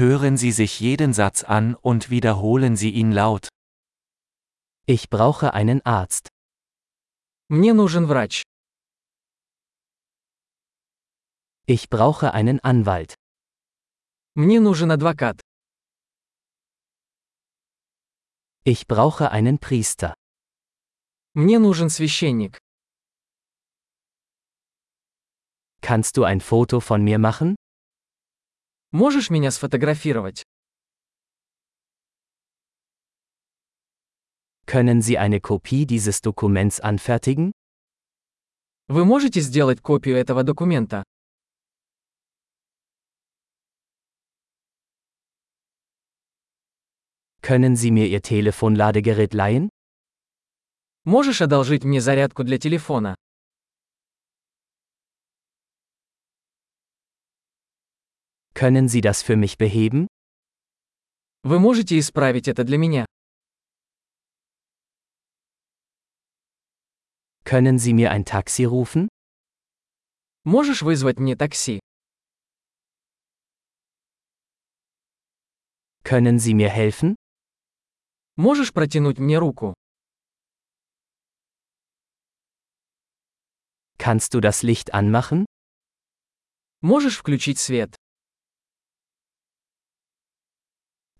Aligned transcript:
Hören 0.00 0.37
Sie 0.37 0.51
sich 0.53 0.79
jeden 0.79 1.13
Satz 1.13 1.43
an 1.43 1.75
und 1.75 2.09
wiederholen 2.09 2.75
Sie 2.77 2.91
ihn 2.91 3.11
laut. 3.11 3.49
Ich 4.85 5.09
brauche 5.09 5.53
einen 5.53 5.85
Arzt. 5.85 6.29
Мне 7.49 7.73
нужен 7.73 8.07
врач. 8.07 8.43
Ich 11.67 11.89
brauche 11.89 12.33
einen 12.33 12.59
Anwalt. 12.61 13.15
Мне 14.33 14.61
нужен 14.61 14.91
адвокат. 14.91 15.41
Ich 18.63 18.87
brauche 18.87 19.29
einen 19.31 19.59
Priester. 19.59 20.13
Мне 21.33 21.59
нужен 21.59 21.89
священник. 21.89 22.59
Kannst 25.81 26.15
du 26.15 26.23
ein 26.23 26.39
Foto 26.39 26.79
von 26.79 27.03
mir 27.03 27.19
machen? 27.19 27.55
Можешь 28.93 29.29
меня 29.29 29.51
сфотографировать? 29.51 30.43
Können 34.65 35.01
Sie 35.01 35.17
eine 35.17 35.39
Kopie 35.39 35.85
dieses 35.85 36.21
Dokuments 36.21 36.81
anfertigen? 36.81 37.53
Вы 38.89 39.05
можете 39.05 39.39
сделать 39.39 39.79
копию 39.81 40.17
этого 40.17 40.43
документа? 40.43 41.03
Können 47.41 47.77
Sie 47.77 47.91
mir 47.91 48.07
Ihr 48.07 48.21
Telefonladegerät 48.21 49.33
leihen? 49.33 49.69
Можешь 51.05 51.41
одолжить 51.41 51.85
мне 51.85 52.01
зарядку 52.01 52.43
для 52.43 52.57
телефона? 52.57 53.15
Können 58.60 58.88
Sie 58.88 59.02
das 59.02 59.22
für 59.22 59.36
mich 59.36 59.58
beheben? 59.58 60.06
Вы 61.42 61.58
можете 61.58 61.98
исправить 61.98 62.48
это 62.48 62.64
для 62.64 62.78
меня? 62.78 63.04
Können 67.44 67.78
Sie 67.78 67.92
mir 67.92 68.10
ein 68.10 68.24
Taxi 68.24 68.64
rufen? 68.64 69.08
Можешь 70.44 70.82
вызвать 70.82 71.18
мне 71.18 71.36
такси? 71.36 71.80
Können 76.02 76.38
Sie 76.38 76.54
mir 76.54 76.70
helfen? 76.70 77.16
Можешь 78.36 78.72
протянуть 78.72 79.18
мне 79.18 79.38
руку? 79.38 79.74
Kannst 83.98 84.34
du 84.34 84.40
das 84.40 84.62
Licht 84.62 84.94
anmachen? 84.94 85.46
Можешь 86.80 87.18
включить 87.18 87.58
свет? 87.58 87.96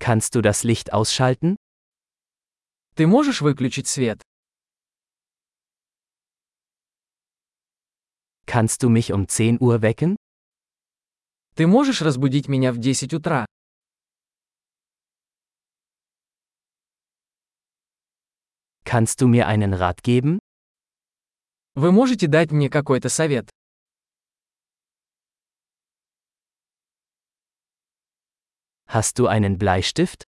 Kannst 0.00 0.34
du 0.34 0.40
das 0.40 0.62
Licht 0.62 0.92
ausschalten? 0.92 1.56
Ты 2.94 3.06
можешь 3.06 3.40
выключить 3.40 3.88
свет? 3.88 4.22
Kannst 8.46 8.82
du 8.82 8.88
mich 8.88 9.12
um 9.12 9.26
10 9.28 9.58
Uhr 9.60 9.82
wecken? 9.82 10.16
Ты 11.56 11.66
можешь 11.66 12.02
разбудить 12.02 12.48
меня 12.48 12.72
в 12.72 12.80
10 12.80 13.14
утра? 13.14 13.46
Kannst 18.84 19.20
du 19.20 19.26
mir 19.26 19.46
einen 19.48 19.74
Rat 19.74 20.02
geben? 20.02 20.38
Вы 21.74 21.92
можете 21.92 22.28
дать 22.28 22.52
мне 22.52 22.70
какой-то 22.70 23.08
совет? 23.08 23.50
Hast 28.90 29.18
du 29.18 29.26
einen 29.26 29.58
Bleistift? 29.58 30.24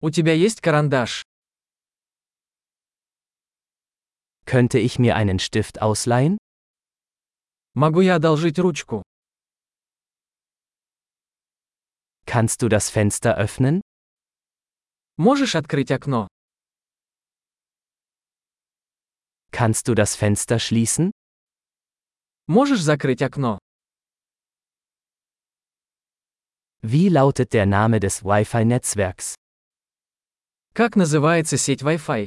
У 0.00 0.10
тебя 0.10 0.34
есть 0.34 0.62
карандаш? 0.62 1.22
Könnte 4.46 4.78
ich 4.78 4.98
mir 4.98 5.16
einen 5.16 5.38
Stift 5.38 5.80
ausleihen? 5.80 6.38
Могу 7.74 8.00
я 8.00 8.16
одолжить 8.16 8.58
ручку? 8.58 9.02
Kannst 12.26 12.62
du 12.62 12.68
das 12.68 12.90
Fenster 12.90 13.36
öffnen? 13.36 13.82
Можешь 15.16 15.54
открыть 15.54 15.90
окно? 15.90 16.28
Kannst 19.50 19.86
du 19.88 19.94
das 19.94 20.16
Fenster 20.16 20.58
schließen? 20.58 21.12
Можешь 22.46 22.82
закрыть 22.82 23.22
окно? 23.22 23.58
Wie 26.82 27.08
lautet 27.08 27.52
der 27.52 27.66
Name 27.66 28.00
des 28.00 28.24
Wi-Fi-Netzwerks? 28.24 29.34
Как 30.74 30.96
называется 30.96 31.56
сеть 31.56 31.84
Wi-Fi? 31.84 32.26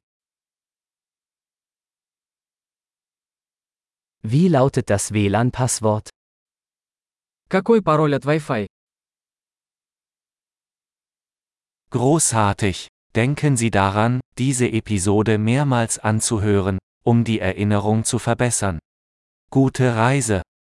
Wie 4.24 4.47
lautet 4.47 4.90
das 4.90 5.12
WLAN-Passwort? 5.12 6.09
Какой 7.50 7.81
пароль 7.81 8.16
от 8.16 8.25
Wi-Fi? 8.25 8.66
Großartig! 11.91 12.88
Denken 13.16 13.56
Sie 13.56 13.72
daran, 13.72 14.19
diese 14.38 14.68
Episode 14.68 15.38
mehrmals 15.38 16.00
anzuhören, 16.00 16.80
um 17.03 17.24
die 17.24 17.40
Erinnerung 17.40 18.03
zu 18.03 18.19
verbessern. 18.19 18.80
Gute 19.50 19.96
Reise! 19.96 20.41